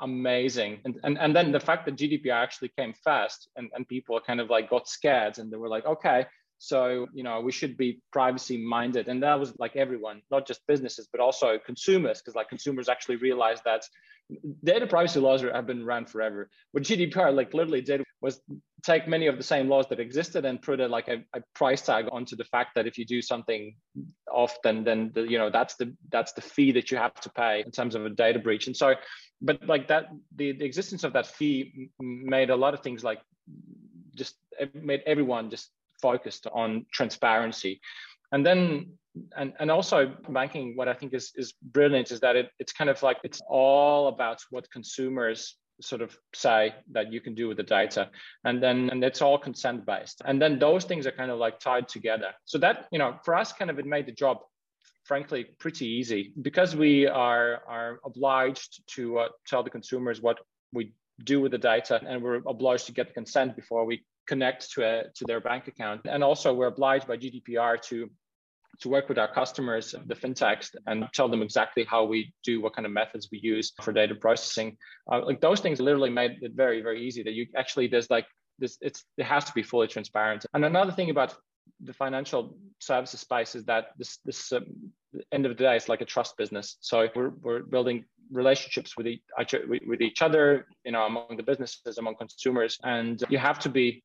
[0.00, 0.80] amazing.
[0.84, 4.40] And, and and then the fact that GDPR actually came fast and, and people kind
[4.40, 6.26] of like got scared and they were like, okay,
[6.58, 9.08] so you know we should be privacy minded.
[9.08, 13.16] And that was like everyone, not just businesses, but also consumers, because like consumers actually
[13.16, 13.82] realized that
[14.62, 16.48] data privacy laws have been around forever.
[16.72, 18.40] What GDPR like literally did was
[18.82, 21.82] take many of the same laws that existed and put a like a, a price
[21.82, 23.74] tag onto the fact that if you do something
[24.30, 27.62] often, then the, you know that's the that's the fee that you have to pay
[27.64, 28.66] in terms of a data breach.
[28.66, 28.94] And so
[29.42, 33.20] but like that the, the existence of that fee made a lot of things like
[34.14, 34.36] just
[34.74, 37.80] made everyone just focused on transparency.
[38.32, 38.92] And then
[39.36, 42.88] and, and also banking what i think is is brilliant is that it, it's kind
[42.88, 47.56] of like it's all about what consumers sort of say that you can do with
[47.56, 48.10] the data.
[48.44, 51.58] And then and it's all consent based and then those things are kind of like
[51.58, 52.32] tied together.
[52.44, 54.38] So that you know for us kind of it made the job
[55.10, 60.38] frankly pretty easy because we are are obliged to uh, tell the consumers what
[60.72, 60.92] we
[61.24, 63.96] do with the data and we're obliged to get consent before we
[64.28, 68.08] connect to a, to their bank account and also we're obliged by GDPR to
[68.82, 72.74] to work with our customers, the fintechs, and tell them exactly how we do, what
[72.76, 74.76] kind of methods we use for data processing.
[75.10, 77.22] Uh, like those things literally made it very, very easy.
[77.24, 78.26] That you actually there's like
[78.60, 80.46] this, it's it has to be fully transparent.
[80.54, 81.34] And another thing about
[81.84, 84.64] the financial services space is that this this um,
[85.32, 89.06] end of the day it's like a trust business so we're, we're building relationships with
[89.08, 89.22] each,
[89.86, 94.02] with each other you know among the businesses among consumers and you have to be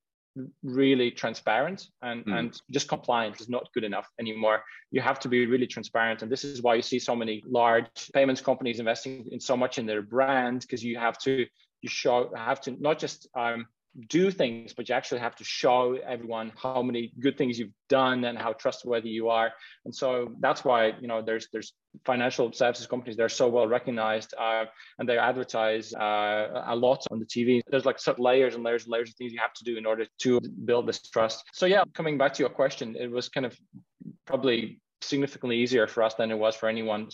[0.64, 2.38] really transparent and, mm.
[2.38, 4.64] and just compliance is not good enough anymore.
[4.92, 6.22] You have to be really transparent.
[6.22, 9.78] And this is why you see so many large payments companies investing in so much
[9.78, 11.46] in their brand because you have to
[11.82, 13.68] you show have to not just um,
[14.08, 18.26] do things, but you actually have to show everyone how many good things you've done
[18.26, 19.52] and how trustworthy you are.
[19.86, 21.74] And so that's why you know there's there's
[22.06, 24.66] financial services companies they're so well recognized uh,
[25.00, 27.62] and they advertise uh, a lot on the TV.
[27.68, 29.86] There's like certain layers and layers and layers of things you have to do in
[29.86, 31.44] order to build this trust.
[31.54, 33.58] So yeah, coming back to your question, it was kind of
[34.26, 37.10] probably significantly easier for us than it was for anyone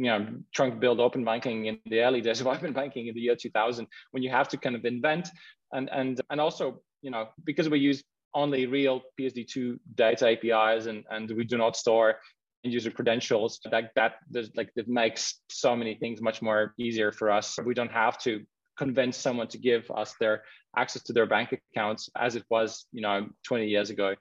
[0.00, 3.20] you know to build open banking in the early days of open banking in the
[3.20, 5.28] year 2000 when you have to kind of invent
[5.72, 11.04] and and and also you know because we use only real PSD2 data APIs and
[11.10, 12.16] and we do not store
[12.64, 14.14] end user credentials that that
[14.56, 17.58] like that makes so many things much more easier for us.
[17.64, 18.44] We don't have to
[18.78, 20.44] convince someone to give us their
[20.76, 24.14] access to their bank accounts as it was you know 20 years ago.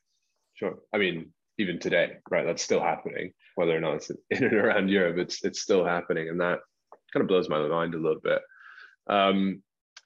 [0.55, 0.79] Sure.
[0.93, 2.45] I mean even today, right?
[2.45, 6.29] That's still happening, whether or not it's in and around Europe, it's it's still happening,
[6.29, 6.59] and that
[7.13, 8.41] kind of blows my mind a little bit.
[9.07, 9.61] Um,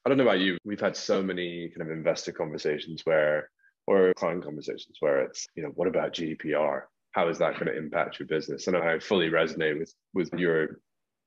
[0.06, 0.58] I don't know about you.
[0.66, 3.50] We've had so many kind of investor conversations where,
[3.88, 6.82] or client conversations where it's, you know, what about GDPR?
[7.12, 8.68] How is that going to impact your business?
[8.68, 10.80] And I fully resonate with with your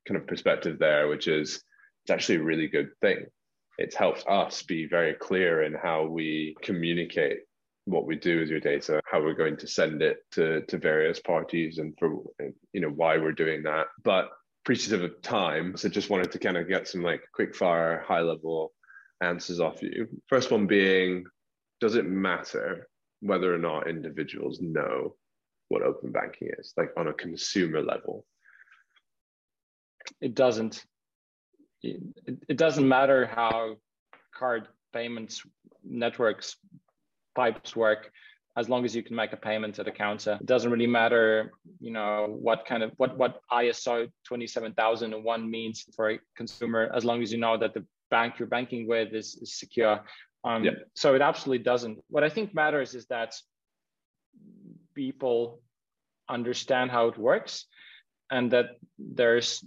[0.07, 1.63] kind of perspective there, which is
[2.05, 3.27] it's actually a really good thing.
[3.79, 7.41] It's helped us be very clear in how we communicate
[7.87, 11.21] what we do with your data, how we're going to send it to, to various
[11.21, 12.23] parties and for
[12.73, 13.87] you know why we're doing that.
[14.05, 14.31] But
[14.65, 15.77] appreciative of time.
[15.77, 18.73] So just wanted to kind of get some like quick fire, high level
[19.23, 20.09] answers off you.
[20.27, 21.25] First one being,
[21.81, 22.89] does it matter
[23.21, 25.15] whether or not individuals know
[25.69, 28.27] what open banking is, like on a consumer level?
[30.21, 30.85] It doesn't.
[31.83, 32.03] It,
[32.49, 33.77] it doesn't matter how
[34.35, 35.43] card payments
[35.85, 36.57] networks
[37.37, 38.11] pipes work
[38.57, 40.39] as long as you can make a payment at a counter.
[40.41, 46.11] It doesn't really matter, you know, what kind of what what ISO 27001 means for
[46.13, 49.59] a consumer, as long as you know that the bank you're banking with is, is
[49.59, 50.03] secure.
[50.45, 50.73] Um, yeah.
[50.95, 51.99] So it absolutely doesn't.
[52.09, 53.35] What I think matters is that
[54.95, 55.61] people
[56.29, 57.67] understand how it works
[58.31, 58.67] and that
[58.99, 59.63] there's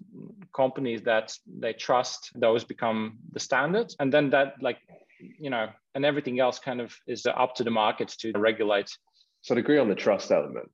[0.54, 4.80] companies that they trust those become the standard and then that like
[5.20, 8.90] you know, and everything else kind of is up to the markets to regulate.
[9.42, 10.70] So I'd agree on the trust element,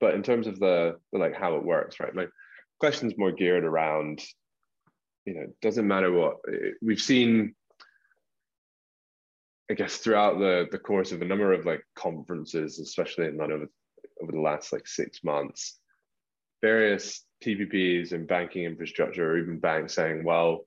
[0.00, 2.14] but in terms of the, the like how it works, right?
[2.14, 2.30] Like
[2.80, 4.22] questions more geared around,
[5.24, 6.36] you know, doesn't matter what
[6.82, 7.54] we've seen.
[9.70, 13.66] I guess throughout the the course of a number of like conferences, especially in over
[14.22, 15.78] over the last like six months,
[16.62, 20.66] various TPPs and banking infrastructure, or even banks saying, well,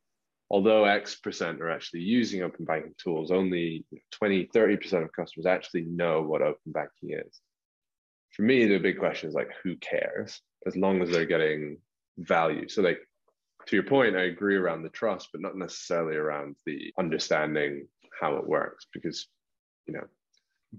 [0.52, 5.84] although X percent are actually using open banking tools, only 20, 30% of customers actually
[5.84, 7.40] know what open banking is.
[8.32, 10.42] For me, the big question is like, who cares?
[10.68, 11.78] As long as they're getting
[12.18, 12.68] value.
[12.68, 13.00] So, like,
[13.68, 17.88] to your point, I agree around the trust, but not necessarily around the understanding
[18.20, 19.28] how it works because,
[19.88, 20.06] you know,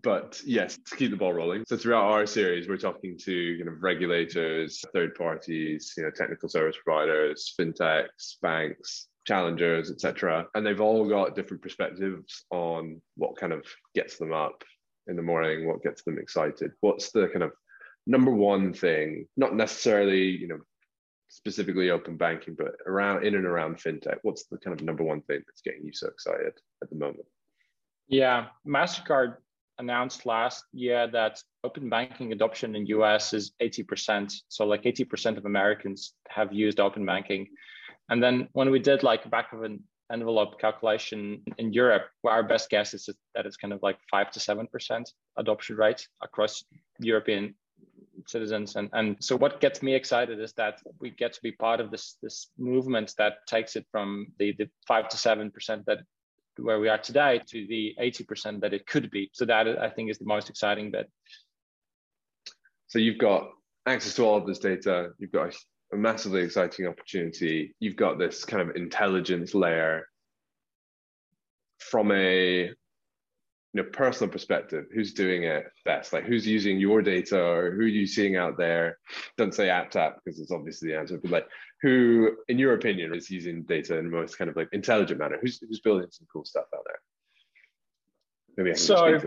[0.03, 1.65] but yes, to keep the ball rolling.
[1.67, 6.49] So throughout our series, we're talking to kind of regulators, third parties, you know, technical
[6.49, 10.47] service providers, fintechs, banks, challengers, etc.
[10.55, 14.63] And they've all got different perspectives on what kind of gets them up
[15.07, 16.73] in the morning, what gets them excited.
[16.81, 17.53] What's the kind of
[18.07, 20.59] number one thing, not necessarily, you know,
[21.29, 25.23] specifically open banking, but around in and around fintech, what's the kind of number one
[25.23, 27.25] thing that's getting you so excited at the moment?
[28.09, 29.37] Yeah, MasterCard
[29.79, 34.33] announced last year that open banking adoption in US is 80%.
[34.49, 37.49] So like 80% of Americans have used open banking.
[38.13, 42.69] And then when we did like back of an envelope calculation in Europe, our best
[42.69, 46.63] guess is that it's kind of like five to seven percent adoption rate across
[46.99, 47.55] European
[48.27, 48.77] citizens.
[48.77, 51.91] And and so what gets me excited is that we get to be part of
[51.91, 56.01] this this movement that takes it from the the five to seven percent that
[56.59, 59.31] where we are today to the 80% that it could be.
[59.33, 61.11] So that I think is the most exciting bit.
[62.89, 63.49] So you've got
[63.87, 65.53] access to all of this data, you've got a
[65.97, 67.75] massively exciting opportunity.
[67.81, 70.07] You've got this kind of intelligence layer
[71.79, 72.65] from a
[73.75, 74.87] you know personal perspective.
[74.95, 76.13] Who's doing it best?
[76.13, 78.99] Like who's using your data or who are you seeing out there?
[79.37, 81.47] Don't say AppTap because it's obviously the answer but like
[81.81, 85.39] who in your opinion is using data in the most kind of like intelligent manner?
[85.41, 86.99] Who's, who's building some cool stuff out there?
[88.57, 89.21] Maybe I can so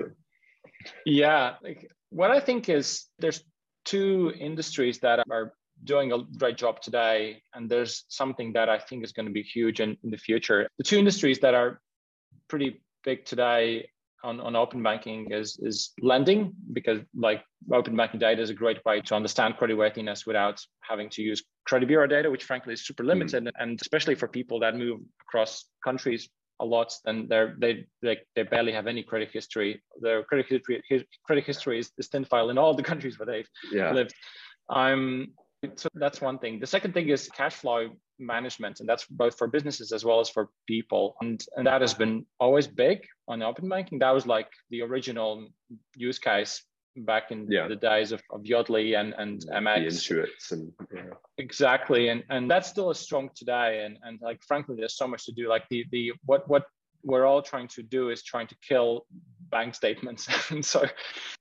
[1.05, 3.43] yeah like what i think is there's
[3.85, 5.53] two industries that are
[5.85, 7.41] doing a great job today.
[7.53, 10.67] And there's something that I think is going to be huge in, in the future.
[10.77, 11.79] The two industries that are
[12.47, 13.89] pretty big today
[14.23, 18.83] on, on open banking is, is lending, because like open banking data is a great
[18.83, 22.85] way to understand credit worthiness without having to use credit bureau data, which frankly is
[22.85, 23.43] super limited.
[23.45, 23.51] Mm.
[23.59, 26.27] And especially for people that move across countries
[26.59, 29.83] a lot, then they're, they, they, they barely have any credit history.
[30.01, 30.81] Their credit history,
[31.25, 33.91] credit history is, is thin file in all the countries where they've yeah.
[33.91, 34.13] lived.
[34.69, 35.33] Um,
[35.75, 36.59] so that's one thing.
[36.59, 40.29] The second thing is cash flow management, and that's both for businesses as well as
[40.29, 41.15] for people.
[41.21, 43.99] And, and that has been always big on open banking.
[43.99, 45.47] That was like the original
[45.95, 46.63] use case
[46.97, 47.67] back in yeah.
[47.67, 50.07] the days of, of Yodlee and, and MX.
[50.07, 51.01] The and yeah.
[51.37, 52.09] exactly.
[52.09, 53.83] And and that's still as strong today.
[53.85, 55.47] And and like frankly, there's so much to do.
[55.49, 56.65] Like the the what what
[57.03, 59.05] we're all trying to do is trying to kill
[59.49, 60.27] bank statements.
[60.51, 60.85] and so,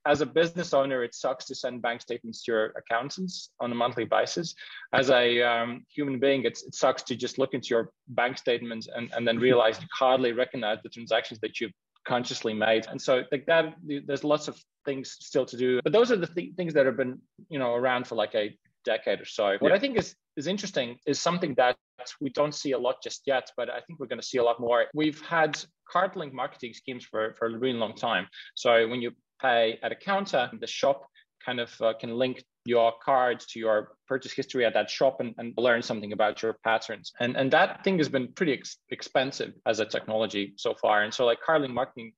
[0.05, 3.75] as a business owner, it sucks to send bank statements to your accountants on a
[3.75, 4.55] monthly basis.
[4.93, 9.11] As a um, human being, it sucks to just look into your bank statements and,
[9.13, 11.73] and then realize you hardly recognize the transactions that you've
[12.05, 12.85] consciously made.
[12.87, 15.81] And so like that, there's lots of things still to do.
[15.83, 18.55] But those are the th- things that have been, you know, around for like a
[18.85, 19.57] decade or so.
[19.59, 21.77] What I think is is interesting is something that
[22.19, 24.43] we don't see a lot just yet, but I think we're going to see a
[24.43, 24.85] lot more.
[24.93, 25.57] We've had
[25.89, 28.27] card link marketing schemes for, for a really long time.
[28.55, 29.11] So when you
[29.41, 31.05] pay at a counter, the shop
[31.45, 35.35] kind of uh, can link your card to your purchase history at that shop and,
[35.37, 37.11] and learn something about your patterns.
[37.19, 41.03] And, and that thing has been pretty ex- expensive as a technology so far.
[41.03, 42.13] And so like card link marketing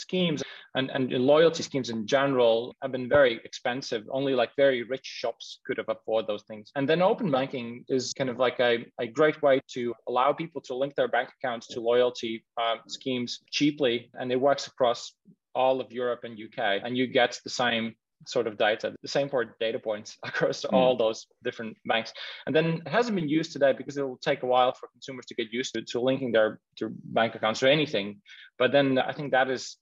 [0.00, 0.42] schemes
[0.74, 4.04] and, and loyalty schemes in general have been very expensive.
[4.10, 6.70] Only like very rich shops could have afford those things.
[6.76, 10.60] And then open banking is kind of like a, a great way to allow people
[10.62, 14.10] to link their bank accounts to loyalty um, schemes cheaply.
[14.14, 15.12] And it works across
[15.54, 16.82] all of Europe and UK.
[16.84, 17.94] And you get the same
[18.26, 20.72] sort of data, the same for data points across mm.
[20.72, 22.12] all those different banks.
[22.46, 25.26] And then it hasn't been used today because it will take a while for consumers
[25.26, 28.20] to get used to, to linking their, their bank accounts to anything.
[28.58, 29.76] But then I think that is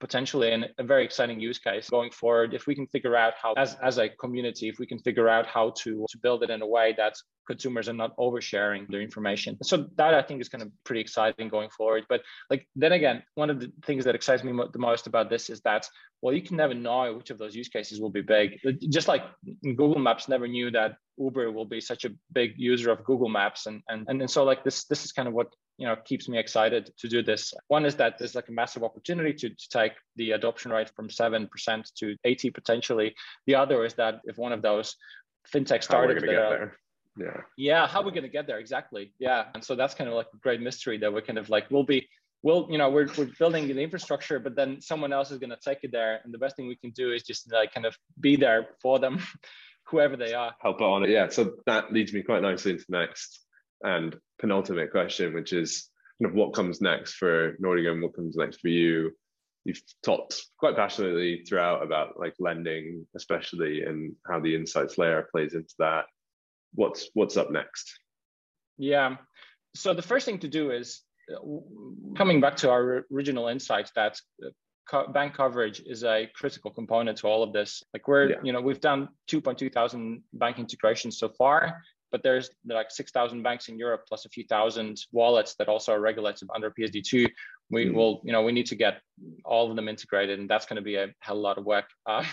[0.00, 2.54] potentially an, a very exciting use case going forward.
[2.54, 5.46] If we can figure out how as, as a community if we can figure out
[5.46, 7.14] how to to build it in a way that
[7.46, 9.56] consumers are not oversharing their information.
[9.62, 12.06] So that i think is kind of pretty exciting going forward.
[12.08, 15.28] But like then again one of the things that excites me mo- the most about
[15.28, 15.86] this is that
[16.22, 18.58] well you can never know which of those use cases will be big.
[18.88, 19.24] Just like
[19.76, 23.66] google maps never knew that uber will be such a big user of google maps.
[23.66, 26.38] And and, and so like this this is kind of what you know keeps me
[26.38, 27.52] excited to do this.
[27.68, 31.08] One is that there's like a massive opportunity to, to take the adoption rate from
[31.08, 33.14] 7% to 80 potentially.
[33.46, 34.96] The other is that if one of those
[35.52, 36.76] fintech startups that are,
[37.16, 37.40] yeah.
[37.56, 38.58] Yeah how are we going to get there?
[38.58, 39.12] Exactly.
[39.18, 39.44] Yeah.
[39.54, 41.84] And so that's kind of like a great mystery that we're kind of like we'll
[41.84, 42.08] be
[42.42, 45.58] we'll you know we're, we're building the infrastructure but then someone else is going to
[45.64, 46.20] take it there.
[46.24, 48.98] And the best thing we can do is just like kind of be there for
[48.98, 49.22] them
[49.90, 53.40] whoever they are help on it yeah so that leads me quite nicely into next
[53.82, 55.88] and penultimate question, which is
[56.20, 59.12] kind of what comes next for Nordigen, what comes next for you?
[59.64, 65.54] You've talked quite passionately throughout about like lending, especially and how the insights layer plays
[65.54, 66.06] into that.
[66.74, 67.98] What's what's up next?
[68.78, 69.16] Yeah.
[69.74, 74.18] So the first thing to do is uh, coming back to our original insights that
[74.44, 74.48] uh,
[75.12, 77.82] bank coverage is a critical component to all of this.
[77.92, 78.36] Like we're, yeah.
[78.42, 83.68] you know, we've done 2.2 thousand bank integrations so far but there's like 6,000 banks
[83.68, 87.28] in Europe plus a few thousand wallets that also are regulated under PSD2.
[87.70, 87.94] We mm.
[87.94, 89.00] will, you know, we need to get
[89.44, 91.64] all of them integrated, and that's going to be a hell of a lot of
[91.64, 91.86] work.
[92.06, 92.24] Uh,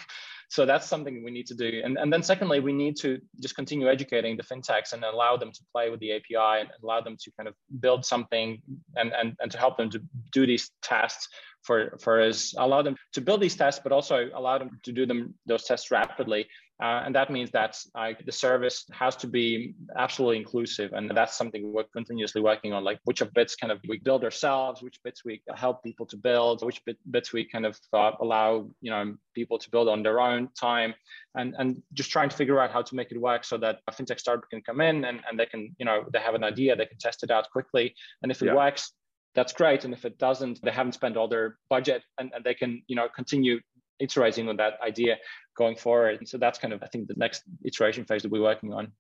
[0.50, 1.82] so that's something we need to do.
[1.84, 5.52] And, and then secondly, we need to just continue educating the fintechs and allow them
[5.52, 8.62] to play with the API and allow them to kind of build something
[8.96, 11.28] and, and, and to help them to do these tests
[11.64, 15.06] for, for us, allow them to build these tests, but also allow them to do
[15.06, 16.48] them those tests rapidly
[16.82, 20.94] uh, and that means that uh, the service has to be absolutely inclusive.
[20.94, 24.24] And that's something we're continuously working on, like which of bits kind of we build
[24.24, 28.12] ourselves, which bits we help people to build, which bit, bits we kind of uh,
[28.22, 30.94] allow, you know, people to build on their own time
[31.34, 33.92] and, and just trying to figure out how to make it work so that a
[33.92, 36.76] fintech startup can come in and, and they can, you know, they have an idea,
[36.76, 37.96] they can test it out quickly.
[38.22, 38.56] And if it yeah.
[38.56, 38.92] works,
[39.34, 39.84] that's great.
[39.84, 42.96] And if it doesn't, they haven't spent all their budget and, and they can, you
[42.96, 43.60] know, continue
[44.00, 45.18] iterating on that idea
[45.56, 46.20] going forward.
[46.20, 48.92] And so that's kind of, I think, the next iteration phase that we're working on.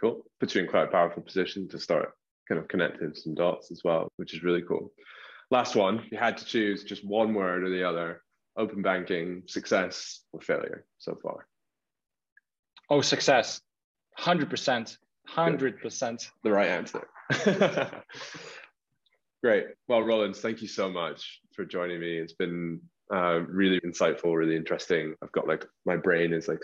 [0.00, 0.24] Cool.
[0.40, 2.12] Puts you in quite a powerful position to start
[2.48, 4.92] kind of connecting some dots as well, which is really cool.
[5.50, 8.22] Last one, you had to choose just one word or the other
[8.56, 11.46] open banking, success or failure so far?
[12.88, 13.60] Oh, success.
[14.18, 14.96] 100%.
[15.28, 16.30] 100%.
[16.42, 17.06] The right answer.
[19.42, 19.66] Great.
[19.88, 22.16] Well, Roland, thank you so much for joining me.
[22.16, 22.80] It's been
[23.12, 25.14] uh, really insightful, really interesting.
[25.22, 26.62] I've got like my brain is like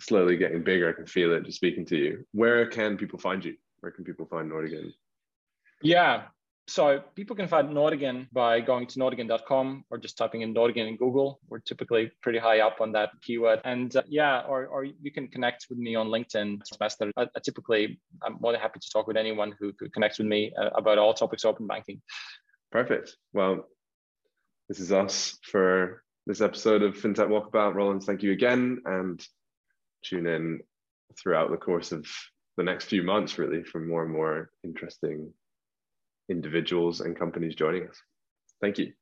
[0.00, 0.88] slowly getting bigger.
[0.88, 2.24] I can feel it just speaking to you.
[2.32, 3.56] Where can people find you?
[3.80, 4.92] Where can people find Nordigen?
[5.82, 6.24] Yeah.
[6.68, 10.96] So people can find Nordigen by going to nordigen.com or just typing in Nordigen in
[10.96, 11.40] Google.
[11.48, 13.60] We're typically pretty high up on that keyword.
[13.64, 16.60] And uh, yeah, or, or you can connect with me on LinkedIn.
[16.80, 20.28] I, I typically, I'm more than happy to talk with anyone who, who connects with
[20.28, 22.00] me uh, about all topics open banking.
[22.70, 23.16] Perfect.
[23.32, 23.66] Well,
[24.72, 27.74] this is us for this episode of FinTech Walkabout.
[27.74, 29.22] Roland, thank you again, and
[30.02, 30.60] tune in
[31.20, 32.06] throughout the course of
[32.56, 35.30] the next few months, really, for more and more interesting
[36.30, 38.00] individuals and companies joining us.
[38.62, 38.94] Thank you.